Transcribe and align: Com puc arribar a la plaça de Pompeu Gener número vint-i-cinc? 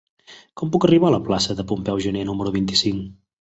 Com 0.61 0.71
puc 0.75 0.87
arribar 0.87 1.07
a 1.11 1.15
la 1.15 1.19
plaça 1.27 1.57
de 1.59 1.67
Pompeu 1.73 2.01
Gener 2.07 2.25
número 2.31 2.55
vint-i-cinc? 2.57 3.07